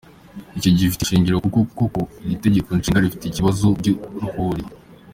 Iki 0.57 0.69
gifite 0.77 1.01
inshingiro 1.03 1.37
kuko 1.45 1.59
koko 1.77 2.01
iri 2.25 2.35
Tegeko 2.45 2.67
Nshinga 2.77 3.03
rifite 3.03 3.23
ibibazo 3.27 3.67
by’uruhuri. 3.79 4.63